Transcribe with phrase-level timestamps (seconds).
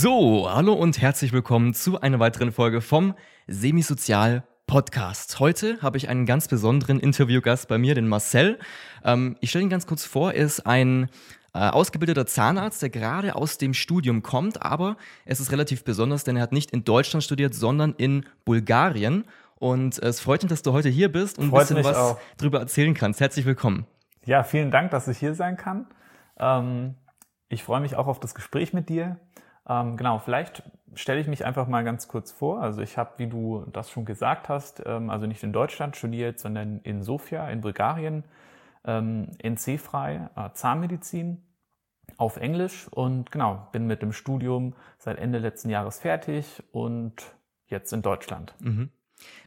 [0.00, 3.14] So, hallo und herzlich willkommen zu einer weiteren Folge vom
[3.48, 5.40] Semisozial Podcast.
[5.40, 8.60] Heute habe ich einen ganz besonderen Interviewgast bei mir, den Marcel.
[9.02, 10.34] Ähm, ich stelle ihn ganz kurz vor.
[10.34, 11.10] Er ist ein
[11.52, 16.36] äh, ausgebildeter Zahnarzt, der gerade aus dem Studium kommt, aber es ist relativ besonders, denn
[16.36, 19.24] er hat nicht in Deutschland studiert, sondern in Bulgarien.
[19.56, 22.20] Und es freut mich, dass du heute hier bist und Freut ein bisschen was auch.
[22.36, 23.18] drüber erzählen kannst.
[23.18, 23.84] Herzlich willkommen.
[24.24, 25.88] Ja, vielen Dank, dass ich hier sein kann.
[26.38, 26.94] Ähm,
[27.50, 29.16] ich freue mich auch auf das Gespräch mit dir.
[29.68, 30.62] Ähm, genau, vielleicht
[30.94, 32.60] stelle ich mich einfach mal ganz kurz vor.
[32.60, 36.38] Also ich habe, wie du das schon gesagt hast, ähm, also nicht in Deutschland studiert,
[36.38, 38.24] sondern in Sofia in Bulgarien,
[38.84, 41.42] ähm, NC-frei, äh, Zahnmedizin
[42.16, 47.14] auf Englisch und genau, bin mit dem Studium seit Ende letzten Jahres fertig und
[47.66, 48.54] jetzt in Deutschland.
[48.60, 48.90] Mhm.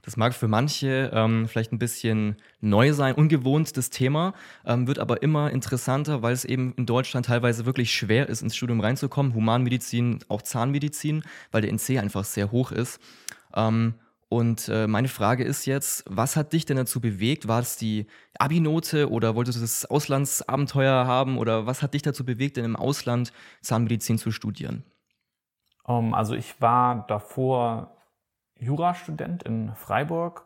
[0.04, 4.34] Das mag für manche ähm, vielleicht ein bisschen neu sein, ungewohnt das Thema,
[4.66, 8.56] ähm, wird aber immer interessanter, weil es eben in Deutschland teilweise wirklich schwer ist, ins
[8.56, 9.34] Studium reinzukommen.
[9.34, 13.00] Humanmedizin, auch Zahnmedizin, weil der NC einfach sehr hoch ist.
[13.56, 13.96] Ähm,
[14.32, 17.50] und äh, meine Frage ist jetzt, was hat dich denn dazu bewegt?
[17.50, 18.08] War es die
[18.40, 22.78] Abi-Note oder wolltest du das Auslandsabenteuer haben oder was hat dich dazu bewegt, denn im
[22.78, 24.86] Ausland Zahnmedizin zu studieren?
[25.86, 27.98] Ähm, also ich war davor
[28.62, 30.46] Jurastudent in Freiburg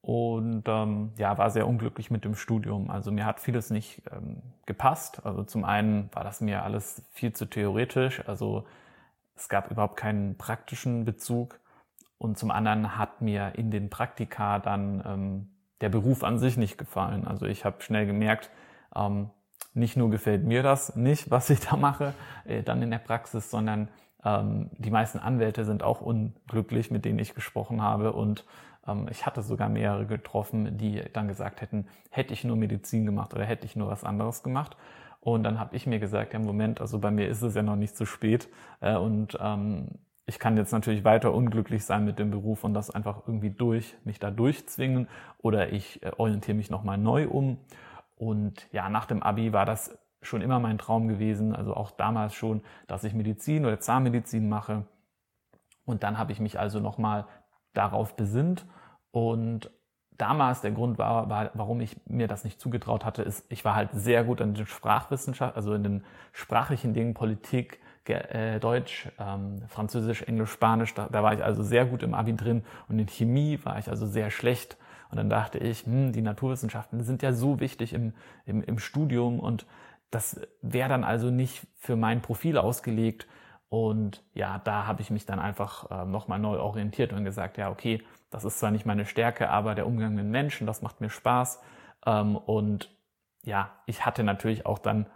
[0.00, 2.90] und ähm, ja, war sehr unglücklich mit dem Studium.
[2.90, 5.24] Also mir hat vieles nicht ähm, gepasst.
[5.26, 8.64] Also zum einen war das mir alles viel zu theoretisch, also
[9.34, 11.60] es gab überhaupt keinen praktischen Bezug.
[12.18, 16.76] Und zum anderen hat mir in den Praktika dann ähm, der Beruf an sich nicht
[16.76, 17.26] gefallen.
[17.26, 18.50] Also ich habe schnell gemerkt,
[18.94, 19.30] ähm,
[19.72, 22.12] nicht nur gefällt mir das nicht, was ich da mache,
[22.44, 23.88] äh, dann in der Praxis, sondern
[24.24, 28.12] ähm, die meisten Anwälte sind auch unglücklich, mit denen ich gesprochen habe.
[28.12, 28.44] Und
[28.86, 33.34] ähm, ich hatte sogar mehrere getroffen, die dann gesagt hätten, hätte ich nur Medizin gemacht
[33.34, 34.76] oder hätte ich nur was anderes gemacht.
[35.20, 37.76] Und dann habe ich mir gesagt, ja, Moment, also bei mir ist es ja noch
[37.76, 38.48] nicht zu spät.
[38.80, 39.88] Äh, und ähm,
[40.26, 43.96] ich kann jetzt natürlich weiter unglücklich sein mit dem Beruf und das einfach irgendwie durch,
[44.04, 45.08] mich da durchzwingen.
[45.38, 47.58] Oder ich äh, orientiere mich nochmal neu um.
[48.16, 52.34] Und ja, nach dem Abi war das schon immer mein Traum gewesen, also auch damals
[52.34, 54.84] schon, dass ich Medizin oder Zahnmedizin mache.
[55.84, 57.26] Und dann habe ich mich also nochmal
[57.72, 58.66] darauf besinnt.
[59.10, 59.70] Und
[60.16, 63.74] damals der Grund war, war, warum ich mir das nicht zugetraut hatte, ist, ich war
[63.74, 69.62] halt sehr gut in den Sprachwissenschaften, also in den sprachlichen Dingen, Politik, äh, Deutsch, ähm,
[69.68, 73.06] Französisch, Englisch, Spanisch, da, da war ich also sehr gut im Abi drin und in
[73.06, 74.76] Chemie war ich also sehr schlecht.
[75.10, 78.12] Und dann dachte ich, hm, die Naturwissenschaften sind ja so wichtig im,
[78.46, 79.66] im, im Studium und
[80.10, 83.26] das wäre dann also nicht für mein Profil ausgelegt.
[83.68, 87.70] Und ja, da habe ich mich dann einfach äh, nochmal neu orientiert und gesagt, ja,
[87.70, 91.10] okay, das ist zwar nicht meine Stärke, aber der Umgang mit Menschen, das macht mir
[91.10, 91.60] Spaß.
[92.06, 92.90] Ähm, und
[93.44, 95.06] ja, ich hatte natürlich auch dann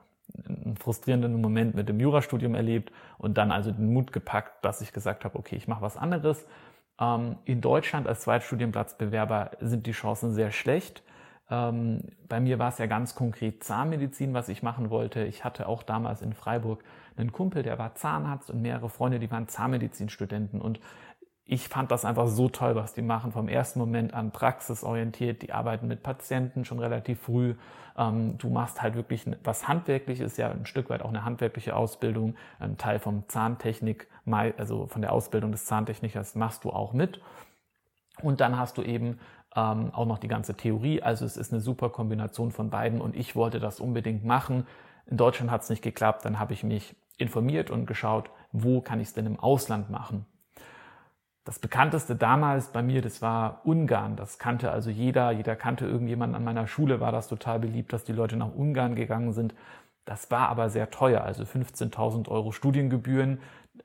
[0.47, 4.93] einen frustrierenden Moment mit dem Jurastudium erlebt und dann also den Mut gepackt, dass ich
[4.93, 6.47] gesagt habe, okay, ich mache was anderes.
[7.01, 11.03] Ähm, in Deutschland als Zweitstudienplatzbewerber sind die Chancen sehr schlecht.
[11.51, 15.25] Ähm, bei mir war es ja ganz konkret Zahnmedizin, was ich machen wollte.
[15.25, 16.83] Ich hatte auch damals in Freiburg
[17.17, 20.61] einen Kumpel, der war Zahnarzt und mehrere Freunde, die waren Zahnmedizinstudenten.
[20.61, 20.81] Und
[21.45, 23.33] ich fand das einfach so toll, was die machen.
[23.33, 27.55] Vom ersten Moment an praxisorientiert, die arbeiten mit Patienten schon relativ früh.
[27.97, 32.37] Ähm, du machst halt wirklich was Handwerkliches, ja ein Stück weit auch eine handwerkliche Ausbildung.
[32.59, 34.09] Ein Teil vom Zahntechnik,
[34.57, 37.21] also von der Ausbildung des Zahntechnikers machst du auch mit.
[38.23, 39.19] Und dann hast du eben
[39.57, 41.03] ähm, auch noch die ganze Theorie.
[41.03, 44.67] Also es ist eine super Kombination von beiden und ich wollte das unbedingt machen.
[45.07, 49.01] In Deutschland hat es nicht geklappt, dann habe ich mich informiert und geschaut, wo kann
[49.01, 50.27] ich es denn im Ausland machen.
[51.45, 54.17] Das bekannteste damals bei mir, das war Ungarn.
[54.17, 55.31] Das kannte also jeder.
[55.31, 58.95] Jeder kannte irgendjemanden an meiner Schule, war das total beliebt, dass die Leute nach Ungarn
[58.95, 59.55] gegangen sind.
[60.07, 63.41] Das war aber sehr teuer, also 15.000 Euro Studiengebühren.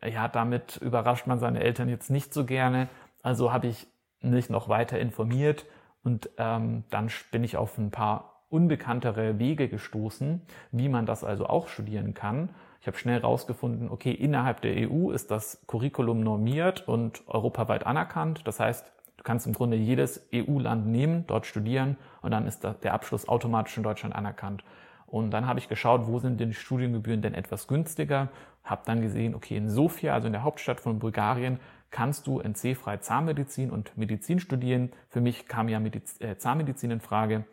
[0.06, 2.88] Ja, damit überrascht man seine Eltern jetzt nicht so gerne.
[3.24, 3.88] Also habe ich
[4.22, 5.66] mich noch weiter informiert
[6.04, 11.46] und ähm, dann bin ich auf ein paar unbekanntere Wege gestoßen, wie man das also
[11.46, 12.50] auch studieren kann.
[12.82, 18.42] Ich habe schnell herausgefunden, okay, innerhalb der EU ist das Curriculum normiert und europaweit anerkannt.
[18.46, 22.94] Das heißt, du kannst im Grunde jedes EU-Land nehmen, dort studieren und dann ist der
[22.94, 24.64] Abschluss automatisch in Deutschland anerkannt.
[25.06, 28.30] Und dann habe ich geschaut, wo sind denn die Studiengebühren denn etwas günstiger.
[28.64, 31.60] Habe dann gesehen, okay, in Sofia, also in der Hauptstadt von Bulgarien,
[31.92, 34.92] kannst du NC-frei Zahnmedizin und Medizin studieren.
[35.10, 37.46] Für mich kam ja Mediz äh, Zahnmedizin in Frage.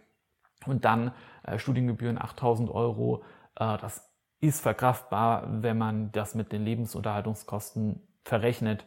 [0.67, 1.13] Und dann
[1.43, 3.23] äh, Studiengebühren 8000 Euro.
[3.55, 4.09] Äh, das
[4.41, 8.85] ist verkraftbar, wenn man das mit den Lebensunterhaltungskosten verrechnet.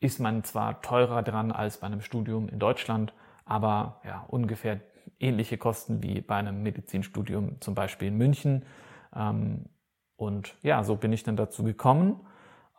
[0.00, 3.12] Ist man zwar teurer dran als bei einem Studium in Deutschland,
[3.44, 4.80] aber ja, ungefähr
[5.18, 8.64] ähnliche Kosten wie bei einem Medizinstudium zum Beispiel in München.
[9.14, 9.66] Ähm,
[10.16, 12.20] und ja, so bin ich dann dazu gekommen.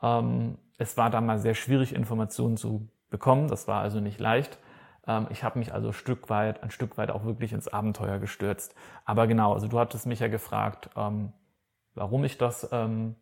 [0.02, 3.48] Ähm, es war damals sehr schwierig, Informationen zu bekommen.
[3.48, 4.58] Das war also nicht leicht.
[5.08, 8.76] Ähm, ich habe mich also Stück weit, ein Stück weit auch wirklich ins Abenteuer gestürzt.
[9.06, 11.34] Aber genau, also du hattest mich ja gefragt, ähm,
[11.94, 13.16] warum ich das ähm,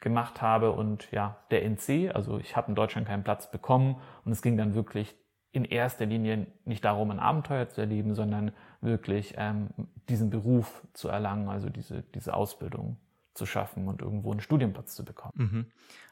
[0.00, 4.32] gemacht habe und ja, der NC, also ich habe in Deutschland keinen Platz bekommen und
[4.32, 5.16] es ging dann wirklich
[5.52, 9.68] in erster Linie nicht darum, ein Abenteuer zu erleben, sondern wirklich ähm,
[10.08, 12.98] diesen Beruf zu erlangen, also diese, diese Ausbildung
[13.36, 15.32] zu schaffen und irgendwo einen Studienplatz zu bekommen.
[15.36, 15.66] Mhm.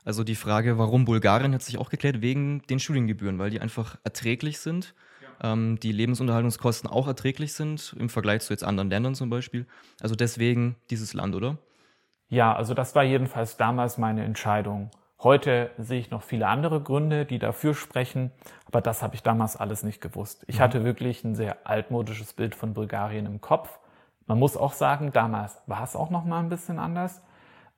[0.05, 3.97] Also die Frage, warum Bulgarien, hat sich auch geklärt, wegen den Studiengebühren, weil die einfach
[4.05, 4.95] erträglich sind,
[5.43, 5.53] ja.
[5.53, 9.67] ähm, die Lebensunterhaltungskosten auch erträglich sind im Vergleich zu jetzt anderen Ländern zum Beispiel.
[10.01, 11.59] Also deswegen dieses Land, oder?
[12.29, 14.91] Ja, also das war jedenfalls damals meine Entscheidung.
[15.23, 18.31] Heute sehe ich noch viele andere Gründe, die dafür sprechen,
[18.67, 20.45] aber das habe ich damals alles nicht gewusst.
[20.49, 20.63] Ich mhm.
[20.63, 23.79] hatte wirklich ein sehr altmodisches Bild von Bulgarien im Kopf
[24.27, 27.23] man muss auch sagen, damals war es auch noch mal ein bisschen anders.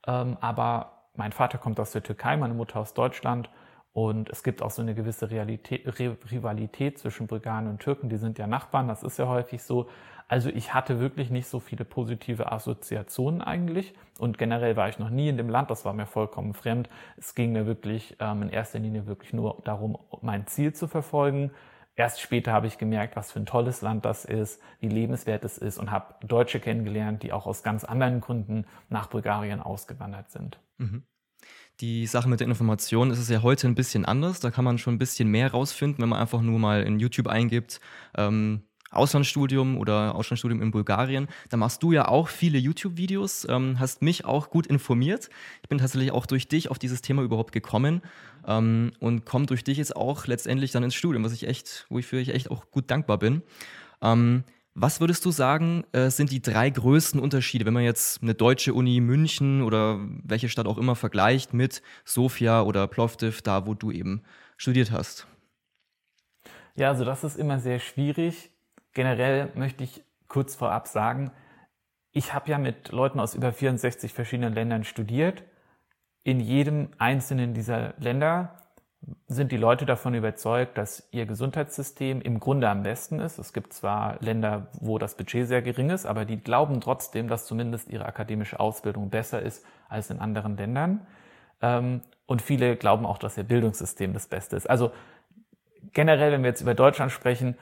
[0.07, 3.51] Ähm, aber mein Vater kommt aus der Türkei, meine Mutter aus Deutschland.
[3.93, 5.87] Und es gibt auch so eine gewisse Realität,
[6.31, 8.11] Rivalität zwischen Bulgaren und Türken.
[8.11, 9.89] Die sind ja Nachbarn, das ist ja häufig so.
[10.29, 13.95] Also ich hatte wirklich nicht so viele positive Assoziationen eigentlich.
[14.19, 16.91] Und generell war ich noch nie in dem Land, das war mir vollkommen fremd.
[17.17, 21.51] Es ging mir wirklich ähm, in erster Linie wirklich nur darum, mein Ziel zu verfolgen
[21.97, 25.57] Erst später habe ich gemerkt, was für ein tolles Land das ist, wie lebenswert es
[25.57, 30.61] ist und habe Deutsche kennengelernt, die auch aus ganz anderen Gründen nach Bulgarien ausgewandert sind.
[30.77, 31.05] Mhm.
[31.81, 34.41] Die Sache mit der Information ist es ja heute ein bisschen anders.
[34.41, 37.29] Da kann man schon ein bisschen mehr rausfinden, wenn man einfach nur mal in YouTube
[37.29, 37.81] eingibt,
[38.17, 38.63] ähm,
[38.97, 41.29] Auslandsstudium oder Auslandsstudium in Bulgarien.
[41.51, 45.29] Da machst du ja auch viele YouTube-Videos, ähm, hast mich auch gut informiert.
[45.63, 48.03] Ich bin tatsächlich auch durch dich auf dieses Thema überhaupt gekommen
[48.47, 52.21] ähm, und komme durch dich jetzt auch letztendlich dann ins Studium, was ich echt, wofür
[52.21, 53.43] ich echt auch gut dankbar bin.
[54.03, 54.45] Ähm,
[54.79, 58.75] was würdest du sagen, äh, sind die drei größten Unterschiede, wenn man jetzt eine deutsche
[58.75, 63.91] Uni München oder welche Stadt auch immer vergleicht mit Sofia oder Plovdiv, da wo du
[63.91, 64.21] eben
[64.59, 65.27] studiert hast?
[66.75, 68.51] Ja, also das ist immer sehr schwierig
[68.97, 71.31] Generell möchte ich kurz vorab sagen,
[72.13, 75.45] ich habe ja mit Leuten aus über 64 verschiedenen Ländern studiert.
[76.23, 78.63] In jedem einzelnen dieser Länder
[79.27, 83.39] sind die Leute davon überzeugt, dass ihr Gesundheitssystem im Grunde am besten ist.
[83.39, 87.45] Es gibt zwar Länder, wo das Budget sehr gering ist, aber die glauben trotzdem, dass
[87.45, 91.07] zumindest ihre akademische Ausbildung besser ist als in anderen Ländern.
[91.61, 94.71] Ähm, und viele glauben auch, dass ihr Bildungssystem das Beste ist.
[94.71, 94.91] Also
[95.93, 97.59] generell, wenn wir jetzt über Deutschland sprechen,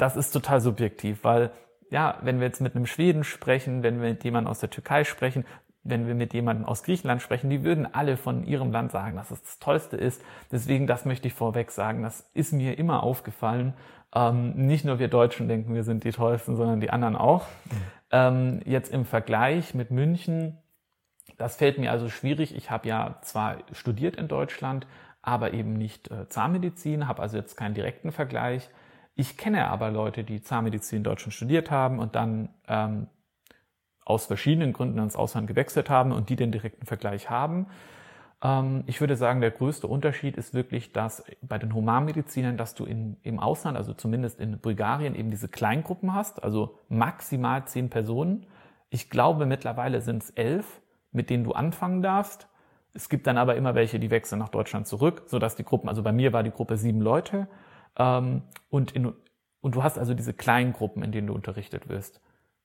[0.00, 1.50] das ist total subjektiv, weil
[1.90, 5.04] ja, wenn wir jetzt mit einem Schweden sprechen, wenn wir mit jemandem aus der Türkei
[5.04, 5.44] sprechen,
[5.82, 9.30] wenn wir mit jemandem aus Griechenland sprechen, die würden alle von ihrem Land sagen, dass
[9.30, 10.22] es das Tollste ist.
[10.52, 13.74] Deswegen, das möchte ich vorweg sagen, das ist mir immer aufgefallen.
[14.14, 17.46] Ähm, nicht nur wir Deutschen denken, wir sind die Tollsten, sondern die anderen auch.
[18.12, 20.58] Ähm, jetzt im Vergleich mit München,
[21.38, 22.54] das fällt mir also schwierig.
[22.54, 24.86] Ich habe ja zwar studiert in Deutschland,
[25.22, 28.68] aber eben nicht äh, Zahnmedizin, habe also jetzt keinen direkten Vergleich.
[29.14, 33.08] Ich kenne aber Leute, die Zahnmedizin in Deutschland studiert haben und dann ähm,
[34.04, 37.66] aus verschiedenen Gründen ins Ausland gewechselt haben und die den direkten Vergleich haben.
[38.42, 42.84] Ähm, ich würde sagen, der größte Unterschied ist wirklich, dass bei den Humanmedizinern, dass du
[42.84, 48.46] in, im Ausland, also zumindest in Bulgarien, eben diese Kleingruppen hast, also maximal zehn Personen.
[48.88, 50.80] Ich glaube, mittlerweile sind es elf,
[51.12, 52.48] mit denen du anfangen darfst.
[52.92, 56.02] Es gibt dann aber immer welche, die wechseln nach Deutschland zurück, sodass die Gruppen, also
[56.02, 57.46] bei mir war die Gruppe sieben Leute
[57.96, 59.12] und, in,
[59.60, 62.20] und du hast also diese kleinen Gruppen, in denen du unterrichtet wirst.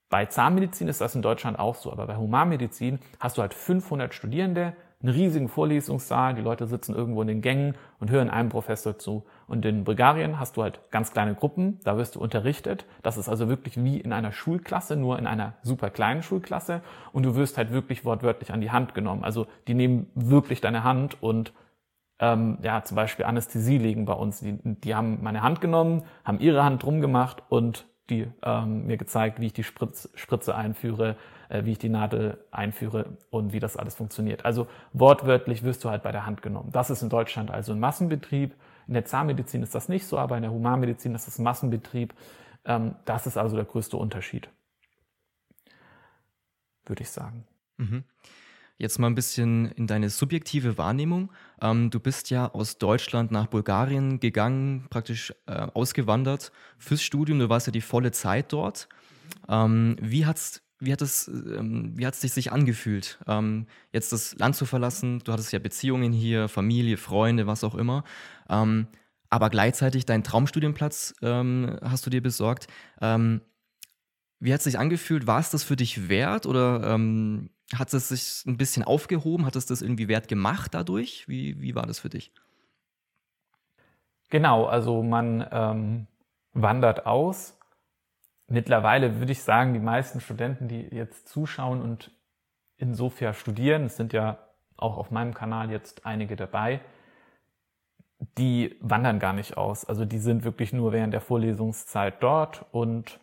[0.09, 4.13] Bei Zahnmedizin ist das in Deutschland auch so, aber bei Humanmedizin hast du halt 500
[4.13, 8.97] Studierende, einen riesigen Vorlesungssaal, die Leute sitzen irgendwo in den Gängen und hören einem Professor
[8.97, 9.25] zu.
[9.47, 12.85] Und in Bulgarien hast du halt ganz kleine Gruppen, da wirst du unterrichtet.
[13.03, 16.81] Das ist also wirklich wie in einer Schulklasse, nur in einer super kleinen Schulklasse.
[17.11, 19.23] Und du wirst halt wirklich wortwörtlich an die Hand genommen.
[19.23, 21.53] Also die nehmen wirklich deine Hand und
[22.19, 24.39] ähm, ja, zum Beispiel Anästhesie legen bei uns.
[24.39, 28.97] Die, die haben meine Hand genommen, haben ihre Hand drum gemacht und die ähm, mir
[28.97, 31.17] gezeigt, wie ich die Spritz, Spritze einführe,
[31.49, 34.45] äh, wie ich die Nadel einführe und wie das alles funktioniert.
[34.45, 36.69] Also wortwörtlich wirst du halt bei der Hand genommen.
[36.71, 38.55] Das ist in Deutschland also ein Massenbetrieb.
[38.87, 42.13] In der Zahnmedizin ist das nicht so, aber in der Humanmedizin ist das Massenbetrieb.
[42.65, 44.49] Ähm, das ist also der größte Unterschied,
[46.85, 47.47] würde ich sagen.
[47.77, 48.03] Mhm.
[48.77, 51.31] Jetzt mal ein bisschen in deine subjektive Wahrnehmung.
[51.61, 57.39] Ähm, du bist ja aus Deutschland nach Bulgarien gegangen, praktisch äh, ausgewandert fürs Studium.
[57.39, 58.89] Du warst ja die volle Zeit dort.
[59.47, 64.37] Ähm, wie hat's wie hat es, ähm, wie hat es sich angefühlt, ähm, jetzt das
[64.37, 65.19] Land zu verlassen?
[65.23, 68.03] Du hattest ja Beziehungen hier, Familie, Freunde, was auch immer.
[68.49, 68.87] Ähm,
[69.29, 72.67] aber gleichzeitig deinen Traumstudienplatz ähm, hast du dir besorgt.
[74.45, 75.25] Wie hat es sich angefühlt?
[75.25, 79.43] War es das für dich wert oder ähm, Hat es sich ein bisschen aufgehoben?
[79.43, 81.27] Hat es das irgendwie wert gemacht dadurch?
[81.27, 82.31] Wie, wie war das für dich?
[84.29, 86.07] Genau, also man ähm,
[86.53, 87.57] wandert aus.
[88.45, 92.11] Mittlerweile würde ich sagen, die meisten Studenten, die jetzt zuschauen und
[92.77, 94.37] insofern studieren, es sind ja
[94.77, 96.81] auch auf meinem Kanal jetzt einige dabei,
[98.37, 99.85] die wandern gar nicht aus.
[99.85, 103.19] Also die sind wirklich nur während der Vorlesungszeit dort und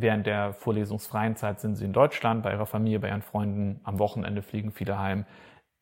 [0.00, 3.80] während der vorlesungsfreien Zeit sind sie in Deutschland bei ihrer Familie, bei ihren Freunden.
[3.84, 5.26] Am Wochenende fliegen viele heim.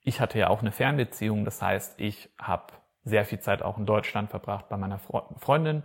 [0.00, 2.72] Ich hatte ja auch eine Fernbeziehung, das heißt, ich habe
[3.04, 5.82] sehr viel Zeit auch in Deutschland verbracht bei meiner Freundin.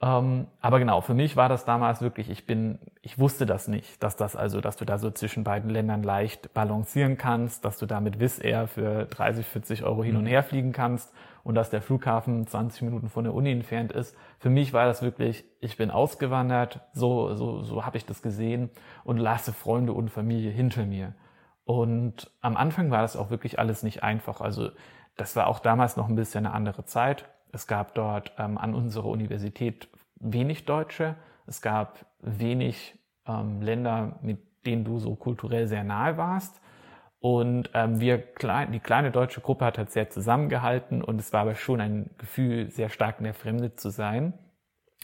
[0.00, 4.00] Ähm, aber genau, für mich war das damals wirklich, ich bin, ich wusste das nicht,
[4.02, 7.86] dass das also, dass du da so zwischen beiden Ländern leicht balancieren kannst, dass du
[7.86, 10.28] da mit Wizz Air für 30, 40 Euro hin und mhm.
[10.28, 11.12] her fliegen kannst
[11.42, 14.16] und dass der Flughafen 20 Minuten von der Uni entfernt ist.
[14.38, 18.70] Für mich war das wirklich, ich bin ausgewandert, so, so, so habe ich das gesehen
[19.02, 21.14] und lasse Freunde und Familie hinter mir.
[21.64, 24.40] Und am Anfang war das auch wirklich alles nicht einfach.
[24.40, 24.70] Also
[25.16, 27.28] das war auch damals noch ein bisschen eine andere Zeit.
[27.52, 29.88] Es gab dort ähm, an unserer Universität
[30.20, 31.16] wenig Deutsche.
[31.46, 36.60] Es gab wenig ähm, Länder, mit denen du so kulturell sehr nahe warst.
[37.20, 41.40] Und ähm, wir, klein, die kleine deutsche Gruppe hat halt sehr zusammengehalten und es war
[41.40, 44.34] aber schon ein Gefühl, sehr stark in der Fremde zu sein.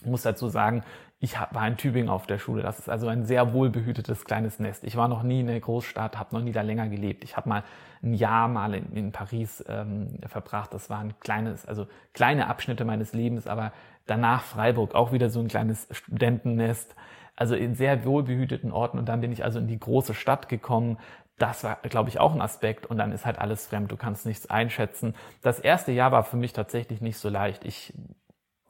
[0.00, 0.84] Ich muss dazu sagen,
[1.24, 2.62] ich war in Tübingen auf der Schule.
[2.62, 4.84] Das ist also ein sehr wohlbehütetes kleines Nest.
[4.84, 7.24] Ich war noch nie in der Großstadt, habe noch nie da länger gelebt.
[7.24, 7.64] Ich habe mal
[8.02, 10.74] ein Jahr mal in, in Paris ähm, verbracht.
[10.74, 13.72] Das war ein kleines, also kleine Abschnitte meines Lebens, aber
[14.06, 16.94] danach Freiburg, auch wieder so ein kleines Studentennest.
[17.36, 18.98] Also in sehr wohlbehüteten Orten.
[18.98, 20.98] Und dann bin ich also in die große Stadt gekommen.
[21.38, 22.86] Das war, glaube ich, auch ein Aspekt.
[22.86, 23.90] Und dann ist halt alles fremd.
[23.90, 25.14] Du kannst nichts einschätzen.
[25.42, 27.64] Das erste Jahr war für mich tatsächlich nicht so leicht.
[27.64, 27.94] Ich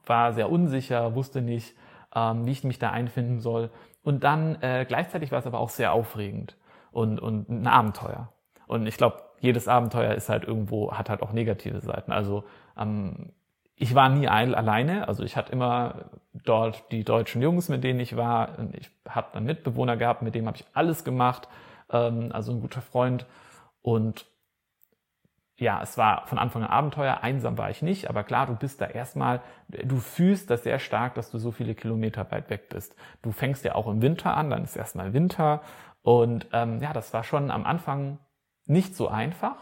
[0.06, 1.74] war sehr unsicher, wusste nicht,
[2.14, 3.70] ähm, wie ich mich da einfinden soll.
[4.02, 6.56] Und dann äh, gleichzeitig war es aber auch sehr aufregend
[6.92, 8.28] und, und ein Abenteuer.
[8.66, 12.12] Und ich glaube, jedes Abenteuer ist halt irgendwo, hat halt auch negative Seiten.
[12.12, 12.44] Also
[12.78, 13.32] ähm,
[13.76, 18.16] ich war nie alleine, also ich hatte immer dort die deutschen Jungs, mit denen ich
[18.16, 18.58] war.
[18.58, 21.48] Und ich habe einen Mitbewohner gehabt, mit dem habe ich alles gemacht,
[21.90, 23.26] ähm, also ein guter Freund.
[23.82, 24.26] Und
[25.64, 28.80] ja, es war von Anfang an Abenteuer, einsam war ich nicht, aber klar, du bist
[28.82, 32.94] da erstmal, du fühlst das sehr stark, dass du so viele Kilometer weit weg bist.
[33.22, 35.62] Du fängst ja auch im Winter an, dann ist erstmal Winter.
[36.02, 38.18] Und ähm, ja, das war schon am Anfang
[38.66, 39.56] nicht so einfach.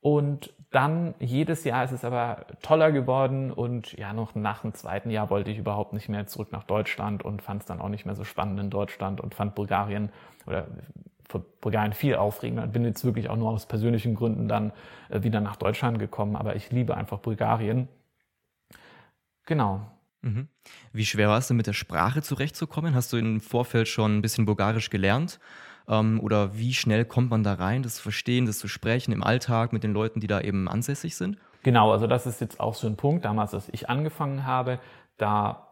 [0.00, 3.50] Und dann jedes Jahr ist es aber toller geworden.
[3.50, 7.24] Und ja, noch nach dem zweiten Jahr wollte ich überhaupt nicht mehr zurück nach Deutschland
[7.24, 10.10] und fand es dann auch nicht mehr so spannend in Deutschland und fand Bulgarien
[10.46, 10.66] oder
[11.38, 12.66] Bulgarien viel aufregender.
[12.66, 14.72] Bin jetzt wirklich auch nur aus persönlichen Gründen dann
[15.08, 17.88] äh, wieder nach Deutschland gekommen, aber ich liebe einfach Bulgarien.
[19.46, 19.86] Genau.
[20.22, 20.48] Mhm.
[20.92, 22.94] Wie schwer war es denn mit der Sprache zurechtzukommen?
[22.94, 25.40] Hast du im Vorfeld schon ein bisschen Bulgarisch gelernt?
[25.88, 29.22] Ähm, oder wie schnell kommt man da rein, das zu verstehen, das zu sprechen im
[29.22, 31.38] Alltag mit den Leuten, die da eben ansässig sind?
[31.62, 33.24] Genau, also das ist jetzt auch so ein Punkt.
[33.24, 34.78] Damals, als ich angefangen habe,
[35.16, 35.69] da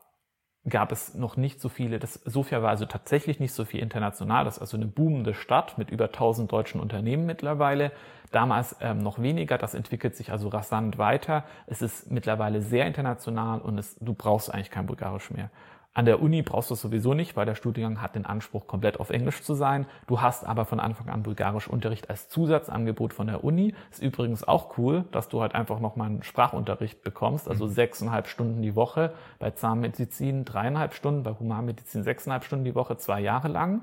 [0.68, 4.44] gab es noch nicht so viele, das, Sofia war also tatsächlich nicht so viel international,
[4.44, 7.92] das ist also eine boomende Stadt mit über 1000 deutschen Unternehmen mittlerweile,
[8.30, 13.60] damals ähm, noch weniger, das entwickelt sich also rasant weiter, es ist mittlerweile sehr international
[13.60, 15.50] und es, du brauchst eigentlich kein Bulgarisch mehr.
[15.98, 19.00] An der Uni brauchst du es sowieso nicht, weil der Studiengang hat den Anspruch, komplett
[19.00, 19.84] auf Englisch zu sein.
[20.06, 23.74] Du hast aber von Anfang an Bulgarisch Unterricht als Zusatzangebot von der Uni.
[23.90, 27.70] Ist übrigens auch cool, dass du halt einfach nochmal einen Sprachunterricht bekommst, also mhm.
[27.70, 33.18] sechseinhalb Stunden die Woche, bei Zahnmedizin dreieinhalb Stunden, bei Humanmedizin sechseinhalb Stunden die Woche, zwei
[33.18, 33.80] Jahre lang.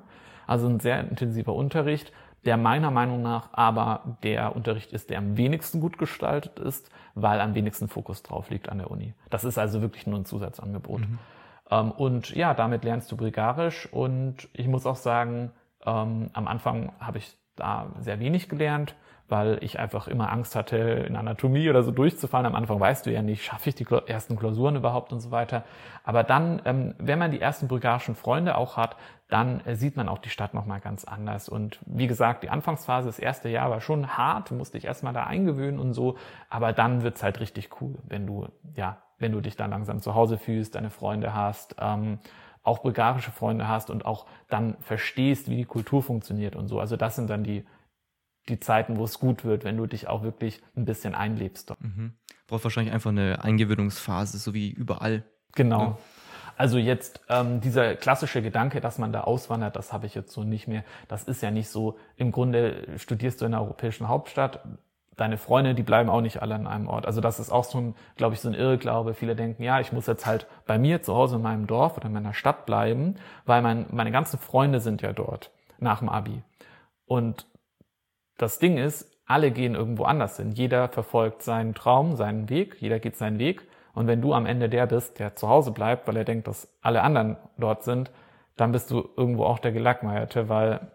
[0.48, 2.14] Also ein sehr intensiver Unterricht,
[2.46, 7.42] der meiner Meinung nach aber der Unterricht ist, der am wenigsten gut gestaltet ist, weil
[7.42, 9.14] am wenigsten Fokus drauf liegt an der Uni.
[9.30, 11.02] Das ist also wirklich nur ein Zusatzangebot.
[11.02, 11.20] Mhm.
[11.70, 15.52] Ähm, und ja, damit lernst du Bulgarisch und ich muss auch sagen,
[15.86, 18.96] ähm, am Anfang habe ich da sehr wenig gelernt,
[19.28, 22.46] weil ich einfach immer Angst hatte, in Anatomie oder so durchzufallen.
[22.46, 25.64] Am Anfang weißt du ja nicht, schaffe ich die ersten Klausuren überhaupt und so weiter.
[26.04, 30.10] Aber dann, ähm, wenn man die ersten bulgarischen Freunde auch hat, dann äh, sieht man
[30.10, 31.50] auch die Stadt nochmal ganz anders.
[31.50, 35.14] Und wie gesagt, die Anfangsphase, das erste Jahr war schon hart, du musst dich erstmal
[35.14, 36.18] da eingewöhnen und so.
[36.50, 40.16] Aber dann wird's halt richtig cool, wenn du, ja, wenn du dich dann langsam zu
[40.16, 42.20] Hause fühlst, deine Freunde hast, ähm,
[42.64, 46.80] auch bulgarische Freunde hast und auch dann verstehst, wie die Kultur funktioniert und so.
[46.80, 47.66] Also das sind dann die,
[48.50, 51.74] die Zeiten, wo es gut wird, wenn du dich auch wirklich ein bisschen einlebst.
[51.80, 52.14] Mhm.
[52.48, 55.24] Braucht wahrscheinlich einfach eine Eingewöhnungsphase, so wie überall.
[55.54, 55.82] Genau.
[55.82, 55.98] Ja.
[56.58, 60.44] Also jetzt ähm, dieser klassische Gedanke, dass man da auswandert, das habe ich jetzt so
[60.44, 60.84] nicht mehr.
[61.08, 61.98] Das ist ja nicht so.
[62.16, 64.62] Im Grunde studierst du in der europäischen Hauptstadt,
[65.18, 67.06] deine Freunde, die bleiben auch nicht alle an einem Ort.
[67.06, 69.14] Also das ist auch so ein, glaube ich, so ein Irrglaube.
[69.14, 72.08] Viele denken, ja, ich muss jetzt halt bei mir zu Hause in meinem Dorf oder
[72.08, 76.42] in meiner Stadt bleiben, weil mein, meine ganzen Freunde sind ja dort nach dem Abi.
[77.06, 77.48] Und
[78.38, 80.52] das Ding ist, alle gehen irgendwo anders hin.
[80.52, 83.68] Jeder verfolgt seinen Traum, seinen Weg, jeder geht seinen Weg.
[83.94, 86.68] Und wenn du am Ende der bist, der zu Hause bleibt, weil er denkt, dass
[86.82, 88.12] alle anderen dort sind,
[88.58, 90.92] dann bist du irgendwo auch der Gelackmeierte, weil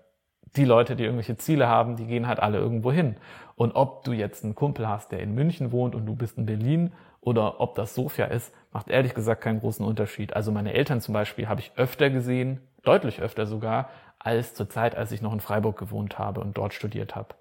[0.57, 3.17] die Leute, die irgendwelche Ziele haben, die gehen halt alle irgendwo hin.
[3.61, 6.47] Und ob du jetzt einen Kumpel hast, der in München wohnt und du bist in
[6.47, 10.33] Berlin oder ob das Sofia ist, macht ehrlich gesagt keinen großen Unterschied.
[10.33, 14.97] Also meine Eltern zum Beispiel habe ich öfter gesehen, deutlich öfter sogar, als zur Zeit,
[14.97, 17.35] als ich noch in Freiburg gewohnt habe und dort studiert habe.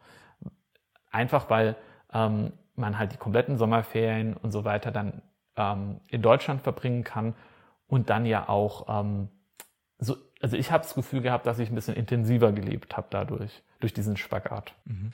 [1.10, 1.78] Einfach weil
[2.12, 5.22] ähm, man halt die kompletten Sommerferien und so weiter dann
[5.56, 7.34] ähm, in Deutschland verbringen kann
[7.88, 9.30] und dann ja auch ähm,
[10.00, 13.64] so, also ich habe das Gefühl gehabt, dass ich ein bisschen intensiver gelebt habe dadurch,
[13.80, 14.74] durch diesen Spagat.
[14.84, 15.14] Mhm.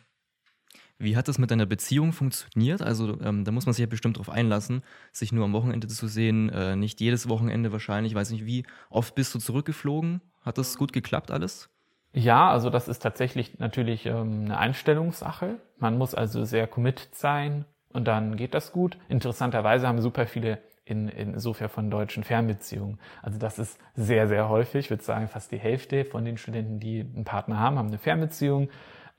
[0.98, 2.82] Wie hat das mit deiner Beziehung funktioniert?
[2.82, 6.08] Also ähm, da muss man sich ja bestimmt darauf einlassen, sich nur am Wochenende zu
[6.08, 8.14] sehen, äh, nicht jedes Wochenende wahrscheinlich.
[8.14, 10.22] Ich weiß nicht, wie oft bist du zurückgeflogen?
[10.42, 11.70] Hat das gut geklappt alles?
[12.14, 15.60] Ja, also das ist tatsächlich natürlich ähm, eine Einstellungssache.
[15.78, 18.98] Man muss also sehr committed sein und dann geht das gut.
[19.10, 23.00] Interessanterweise haben super viele in, insofern von deutschen Fernbeziehungen.
[23.22, 24.86] Also das ist sehr, sehr häufig.
[24.86, 27.98] Ich würde sagen, fast die Hälfte von den Studenten, die einen Partner haben, haben eine
[27.98, 28.70] Fernbeziehung.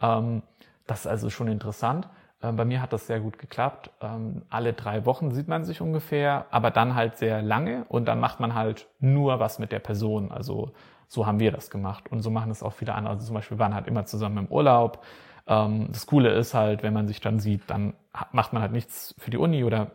[0.00, 0.42] Ähm,
[0.86, 2.08] das ist also schon interessant.
[2.42, 3.90] Ähm, bei mir hat das sehr gut geklappt.
[4.00, 8.20] Ähm, alle drei Wochen sieht man sich ungefähr, aber dann halt sehr lange und dann
[8.20, 10.30] macht man halt nur was mit der Person.
[10.30, 10.72] Also
[11.08, 13.14] so haben wir das gemacht und so machen es auch viele andere.
[13.14, 15.04] Also zum Beispiel waren halt immer zusammen im Urlaub.
[15.46, 17.94] Ähm, das Coole ist halt, wenn man sich dann sieht, dann
[18.32, 19.92] macht man halt nichts für die Uni oder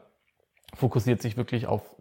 [0.73, 1.95] fokussiert sich wirklich auf,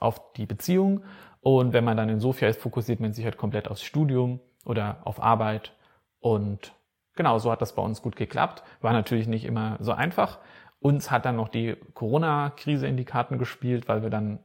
[0.00, 1.04] auf die Beziehung.
[1.40, 4.98] Und wenn man dann in Sofia ist, fokussiert man sich halt komplett aufs Studium oder
[5.04, 5.72] auf Arbeit.
[6.18, 6.72] Und
[7.16, 8.62] genau, so hat das bei uns gut geklappt.
[8.80, 10.38] War natürlich nicht immer so einfach.
[10.78, 14.38] Uns hat dann noch die Corona-Krise in die Karten gespielt, weil wir dann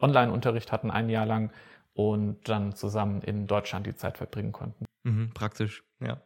[0.00, 1.50] Online-Unterricht hatten ein Jahr lang
[1.94, 4.84] und dann zusammen in Deutschland die Zeit verbringen konnten.
[5.02, 6.20] Mhm, praktisch, ja.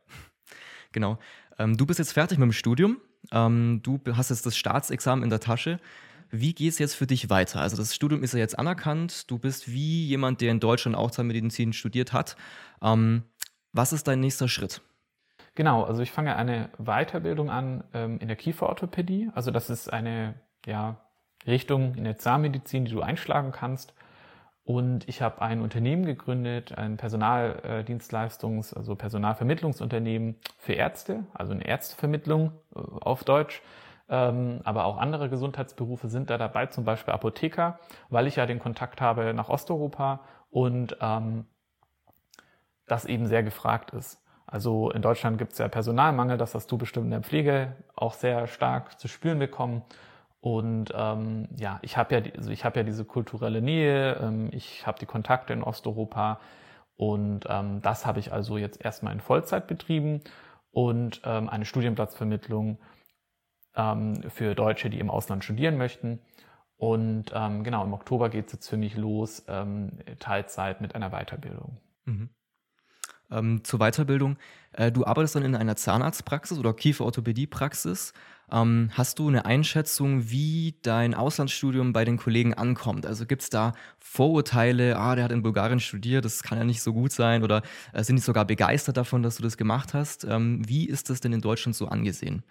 [0.93, 1.19] Genau.
[1.59, 2.99] Ähm, du bist jetzt fertig mit dem Studium.
[3.31, 5.81] Ähm, du hast jetzt das Staatsexamen in der Tasche.
[6.31, 7.61] Wie geht es jetzt für dich weiter?
[7.61, 9.31] Also das Studium ist ja jetzt anerkannt.
[9.31, 12.37] Du bist wie jemand, der in Deutschland auch Zahnmedizin studiert hat.
[12.83, 13.23] Ähm,
[13.73, 14.83] was ist dein nächster Schritt?
[15.55, 19.31] Genau, also ich fange eine Weiterbildung an ähm, in der Kieferorthopädie.
[19.35, 20.35] Also das ist eine
[20.65, 20.97] ja,
[21.47, 23.95] Richtung in der Zahnmedizin, die du einschlagen kannst.
[24.65, 32.53] Und ich habe ein Unternehmen gegründet, ein Personaldienstleistungs-, also Personalvermittlungsunternehmen für Ärzte, also eine Ärztevermittlung
[32.75, 33.61] äh, auf Deutsch.
[34.09, 38.59] Ähm, aber auch andere Gesundheitsberufe sind da dabei, zum Beispiel Apotheker, weil ich ja den
[38.59, 41.47] Kontakt habe nach Osteuropa und ähm,
[42.87, 44.22] das eben sehr gefragt ist.
[44.47, 48.15] Also in Deutschland gibt es ja Personalmangel, das hast du bestimmt in der Pflege auch
[48.15, 49.83] sehr stark zu spüren bekommen.
[50.41, 54.99] Und ähm, ja, ich habe ja, also habe ja diese kulturelle Nähe, ähm, ich habe
[54.99, 56.41] die Kontakte in Osteuropa
[56.97, 60.21] und ähm, das habe ich also jetzt erstmal in Vollzeit betrieben
[60.73, 62.79] und ähm, eine Studienplatzvermittlung
[63.77, 66.21] ähm, für Deutsche, die im Ausland studieren möchten.
[66.77, 71.11] Und ähm, genau, im Oktober geht es jetzt für mich los, ähm, Teilzeit mit einer
[71.11, 71.79] Weiterbildung.
[72.05, 72.31] Mhm.
[73.33, 74.37] Ähm, zur Weiterbildung.
[74.73, 78.13] Äh, du arbeitest dann in einer Zahnarztpraxis oder Kieferorthopädiepraxis.
[78.51, 83.07] Ähm, hast du eine Einschätzung, wie dein Auslandsstudium bei den Kollegen ankommt?
[83.07, 86.83] Also gibt es da Vorurteile, ah, der hat in Bulgarien studiert, das kann ja nicht
[86.83, 87.63] so gut sein oder
[87.95, 90.25] äh, sind die sogar begeistert davon, dass du das gemacht hast?
[90.25, 92.43] Ähm, wie ist das denn in Deutschland so angesehen?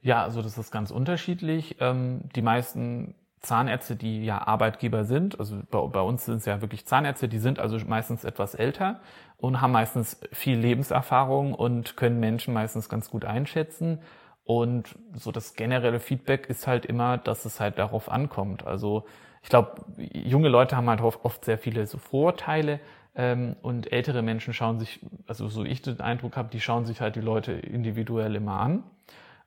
[0.00, 1.76] Ja, also das ist ganz unterschiedlich.
[1.80, 6.60] Ähm, die meisten Zahnärzte, die ja Arbeitgeber sind, also bei, bei uns sind es ja
[6.60, 9.00] wirklich Zahnärzte, die sind also meistens etwas älter
[9.36, 14.00] und haben meistens viel Lebenserfahrung und können Menschen meistens ganz gut einschätzen.
[14.44, 18.66] Und so das generelle Feedback ist halt immer, dass es halt darauf ankommt.
[18.66, 19.04] Also
[19.42, 22.80] ich glaube, junge Leute haben halt oft sehr viele so Vorurteile
[23.14, 27.00] ähm, und ältere Menschen schauen sich, also so ich den Eindruck habe, die schauen sich
[27.00, 28.84] halt die Leute individuell immer an.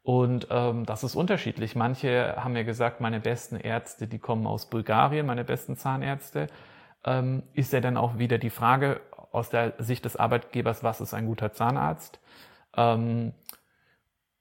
[0.04, 1.76] Und ähm, das ist unterschiedlich.
[1.76, 6.48] Manche haben mir gesagt, meine besten Ärzte, die kommen aus Bulgarien, meine besten Zahnärzte.
[7.06, 11.14] Ähm, ist ja dann auch wieder die Frage aus der Sicht des Arbeitgebers, was ist
[11.14, 12.20] ein guter Zahnarzt?
[12.76, 13.34] Ähm,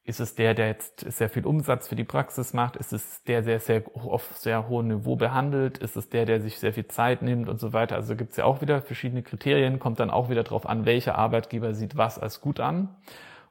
[0.03, 2.77] ist es der, der jetzt sehr viel Umsatz für die Praxis macht?
[2.77, 5.79] Ist es der, der sehr auf sehr hohem Niveau behandelt?
[5.79, 7.97] Ist es der, der sich sehr viel Zeit nimmt und so weiter?
[7.97, 11.17] Also gibt es ja auch wieder verschiedene Kriterien, kommt dann auch wieder darauf an, welcher
[11.17, 12.89] Arbeitgeber sieht was als gut an.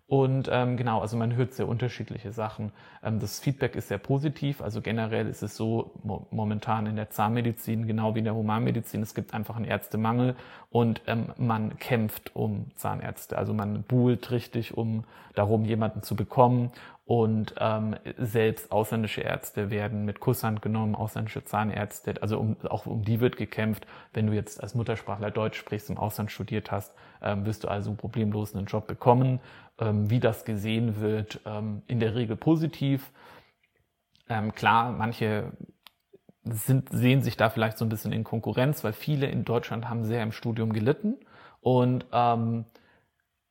[0.10, 2.72] Und ähm, genau, also man hört sehr unterschiedliche Sachen.
[3.04, 4.60] Ähm, das Feedback ist sehr positiv.
[4.60, 9.04] Also generell ist es so mo momentan in der Zahnmedizin, genau wie in der Humanmedizin,
[9.04, 10.36] es gibt einfach einen Ärztemangel
[10.72, 13.38] und ähm, man kämpft um Zahnärzte.
[13.38, 15.04] Also man buhlt richtig um
[15.36, 16.72] darum, jemanden zu bekommen.
[17.10, 23.02] Und ähm, selbst ausländische Ärzte werden mit Kusshand genommen, ausländische Zahnärzte, also um, auch um
[23.04, 23.88] die wird gekämpft.
[24.14, 26.94] Wenn du jetzt als Muttersprachler Deutsch sprichst, im Ausland studiert hast,
[27.24, 29.40] ähm, wirst du also problemlos einen Job bekommen.
[29.80, 33.12] Ähm, wie das gesehen wird, ähm, in der Regel positiv.
[34.30, 35.52] Ähm, klar, manche
[36.44, 40.06] sind, sehen sich da vielleicht so ein bisschen in Konkurrenz, weil viele in Deutschland haben
[40.06, 41.18] sehr im Studium gelitten
[41.60, 42.66] und ähm,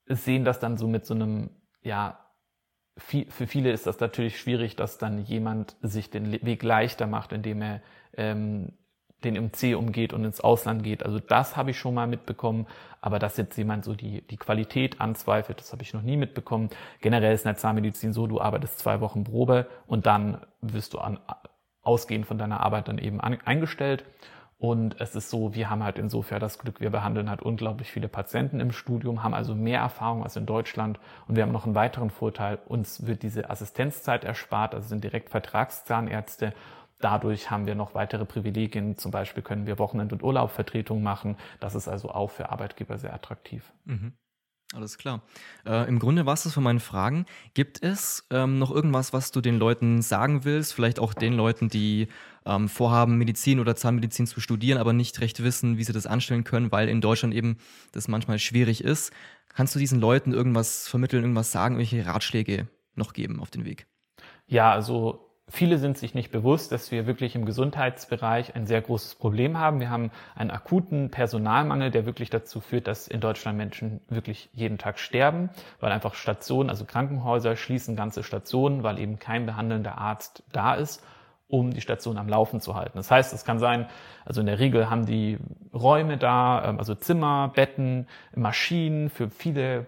[0.06, 1.50] sehen das dann so mit so einem,
[1.82, 2.20] ja,
[2.98, 7.32] viel, für viele ist das natürlich schwierig, dass dann jemand sich den Weg leichter macht,
[7.32, 7.80] indem er
[8.16, 8.72] ähm,
[9.24, 11.04] den MC umgeht und ins Ausland geht.
[11.04, 12.66] Also das habe ich schon mal mitbekommen,
[13.00, 16.70] aber dass jetzt jemand so die, die Qualität anzweifelt, das habe ich noch nie mitbekommen.
[17.00, 20.98] Generell ist in der Zahnmedizin so, du arbeitest zwei Wochen Probe und dann wirst du
[20.98, 21.18] an,
[21.82, 24.04] ausgehend von deiner Arbeit dann eben an, eingestellt.
[24.58, 28.08] Und es ist so, wir haben halt insofern das Glück, wir behandeln halt unglaublich viele
[28.08, 30.98] Patienten im Studium, haben also mehr Erfahrung als in Deutschland.
[31.28, 35.30] Und wir haben noch einen weiteren Vorteil, uns wird diese Assistenzzeit erspart, also sind direkt
[35.30, 36.54] Vertragszahnärzte.
[37.00, 38.96] Dadurch haben wir noch weitere Privilegien.
[38.96, 41.36] Zum Beispiel können wir Wochenend- und Urlaubvertretungen machen.
[41.60, 43.72] Das ist also auch für Arbeitgeber sehr attraktiv.
[43.84, 44.14] Mhm.
[44.74, 45.22] Alles klar.
[45.64, 47.24] Äh, Im Grunde war es das von meinen Fragen.
[47.54, 50.74] Gibt es ähm, noch irgendwas, was du den Leuten sagen willst?
[50.74, 52.08] Vielleicht auch den Leuten, die
[52.44, 56.44] ähm, vorhaben, Medizin oder Zahnmedizin zu studieren, aber nicht recht wissen, wie sie das anstellen
[56.44, 57.56] können, weil in Deutschland eben
[57.92, 59.10] das manchmal schwierig ist.
[59.54, 63.86] Kannst du diesen Leuten irgendwas vermitteln, irgendwas sagen, welche Ratschläge noch geben auf den Weg?
[64.46, 69.14] Ja, also Viele sind sich nicht bewusst, dass wir wirklich im Gesundheitsbereich ein sehr großes
[69.14, 69.80] Problem haben.
[69.80, 74.76] Wir haben einen akuten Personalmangel, der wirklich dazu führt, dass in Deutschland Menschen wirklich jeden
[74.76, 75.48] Tag sterben,
[75.80, 81.02] weil einfach Stationen, also Krankenhäuser schließen ganze Stationen, weil eben kein behandelnder Arzt da ist,
[81.48, 82.98] um die Station am Laufen zu halten.
[82.98, 83.86] Das heißt, es kann sein,
[84.26, 85.38] also in der Regel haben die
[85.72, 89.86] Räume da, ähm, also Zimmer, Betten, Maschinen für viele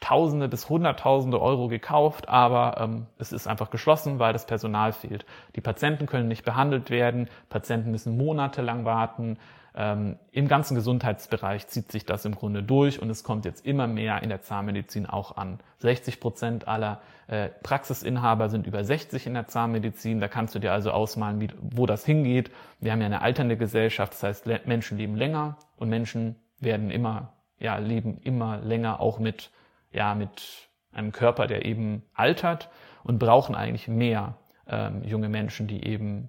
[0.00, 5.26] Tausende bis Hunderttausende Euro gekauft, aber ähm, es ist einfach geschlossen, weil das Personal fehlt.
[5.56, 9.38] Die Patienten können nicht behandelt werden, Patienten müssen monatelang warten.
[9.74, 13.86] Ähm, Im ganzen Gesundheitsbereich zieht sich das im Grunde durch und es kommt jetzt immer
[13.86, 15.58] mehr in der Zahnmedizin auch an.
[15.78, 20.20] 60 Prozent aller äh, Praxisinhaber sind über 60 in der Zahnmedizin.
[20.20, 22.50] Da kannst du dir also ausmalen, wie, wo das hingeht.
[22.80, 27.32] Wir haben ja eine alternde Gesellschaft, das heißt, Menschen leben länger und Menschen werden immer,
[27.60, 29.50] ja, leben immer länger auch mit
[29.90, 32.70] ja, mit einem Körper, der eben altert
[33.04, 36.28] und brauchen eigentlich mehr ähm, junge Menschen, die eben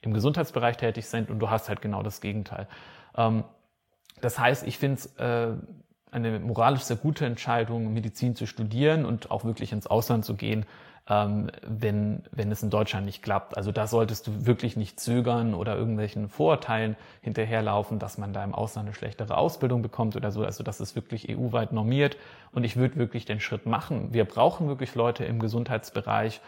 [0.00, 2.68] im Gesundheitsbereich tätig sind und du hast halt genau das Gegenteil.
[3.16, 3.44] Ähm,
[4.20, 5.52] das heißt, ich finde es äh,
[6.10, 10.66] eine moralisch sehr gute Entscheidung, Medizin zu studieren und auch wirklich ins Ausland zu gehen,
[11.08, 13.56] ähm, wenn, wenn es in Deutschland nicht klappt.
[13.56, 18.54] Also da solltest du wirklich nicht zögern oder irgendwelchen Vorurteilen hinterherlaufen, dass man da im
[18.54, 20.44] Ausland eine schlechtere Ausbildung bekommt oder so.
[20.44, 22.16] Also das ist wirklich EU-weit normiert
[22.52, 24.12] und ich würde wirklich den Schritt machen.
[24.12, 26.40] Wir brauchen wirklich Leute im Gesundheitsbereich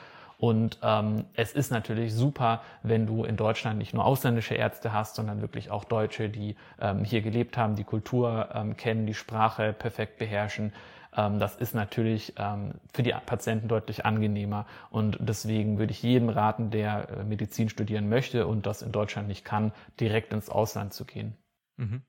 [0.43, 5.15] und ähm, es ist natürlich super, wenn du in Deutschland nicht nur ausländische Ärzte hast,
[5.15, 9.73] sondern wirklich auch Deutsche, die ähm, hier gelebt haben, die Kultur ähm, kennen, die Sprache
[9.73, 10.73] perfekt beherrschen.
[11.17, 14.67] Ähm, das ist natürlich ähm, für die Patienten deutlich angenehmer.
[14.91, 19.29] Und deswegen würde ich jedem raten, der äh, Medizin studieren möchte und das in Deutschland
[19.29, 21.37] nicht kann, direkt ins Ausland zu gehen.
[21.77, 22.03] Mhm.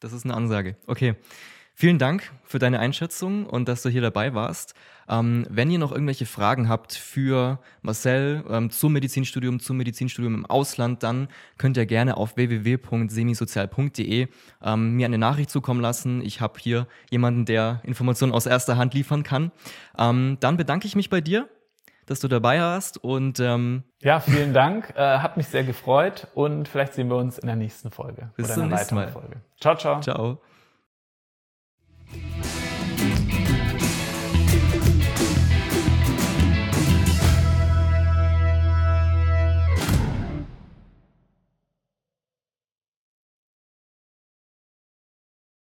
[0.00, 0.76] Das ist eine Ansage.
[0.86, 1.16] Okay.
[1.78, 4.72] Vielen Dank für deine Einschätzung und dass du hier dabei warst.
[5.10, 10.46] Ähm, wenn ihr noch irgendwelche Fragen habt für Marcel ähm, zum Medizinstudium, zum Medizinstudium im
[10.46, 14.28] Ausland, dann könnt ihr gerne auf www.semisozial.de
[14.64, 16.22] ähm, mir eine Nachricht zukommen lassen.
[16.22, 19.52] Ich habe hier jemanden, der Informationen aus erster Hand liefern kann.
[19.98, 21.46] Ähm, dann bedanke ich mich bei dir
[22.06, 26.68] dass du dabei warst und ähm ja, vielen Dank, äh, hat mich sehr gefreut und
[26.68, 29.08] vielleicht sehen wir uns in der nächsten Folge bis oder in einer weiteren Mal.
[29.08, 29.40] Folge.
[29.60, 30.00] Ciao, ciao.
[30.00, 30.40] Ciao.